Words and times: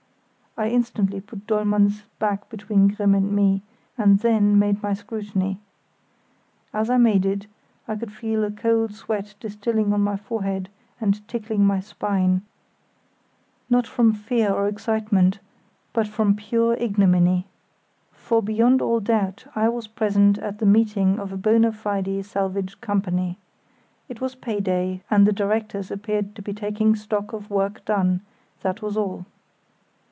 I 0.57 0.67
instantly 0.67 1.21
put 1.21 1.47
Dollmann's 1.47 2.01
back 2.19 2.49
between 2.49 2.89
Grimm 2.89 3.15
and 3.15 3.31
me, 3.31 3.61
and 3.97 4.19
then 4.19 4.59
made 4.59 4.83
my 4.83 4.93
scrutiny. 4.93 5.61
As 6.73 6.89
I 6.89 6.97
made 6.97 7.25
it, 7.25 7.47
I 7.87 7.95
could 7.95 8.11
feel 8.11 8.43
a 8.43 8.51
cold 8.51 8.93
sweat 8.93 9.33
distilling 9.39 9.93
on 9.93 10.01
my 10.01 10.17
forehead 10.17 10.67
and 10.99 11.25
tickling 11.29 11.65
my 11.65 11.79
spine; 11.79 12.41
not 13.69 13.87
from 13.87 14.11
fear 14.11 14.51
or 14.51 14.67
excitement, 14.67 15.39
but 15.93 16.05
from 16.05 16.35
pure 16.35 16.73
ignominy. 16.73 17.47
For 18.11 18.43
beyond 18.43 18.81
all 18.81 18.99
doubt 18.99 19.45
I 19.55 19.69
was 19.69 19.87
present 19.87 20.37
at 20.37 20.59
the 20.59 20.65
meeting 20.65 21.17
of 21.17 21.31
a 21.31 21.37
bona 21.37 21.71
fide 21.71 22.25
salvage 22.25 22.81
company. 22.81 23.37
It 24.09 24.19
was 24.19 24.35
pay 24.35 24.59
day, 24.59 25.01
and 25.09 25.25
the 25.25 25.31
directors 25.31 25.89
appeared 25.89 26.35
to 26.35 26.41
be 26.41 26.51
taking 26.53 26.97
stock 26.97 27.31
of 27.31 27.49
work 27.49 27.85
done; 27.85 28.19
that 28.63 28.81
was 28.81 28.97
all. 28.97 29.25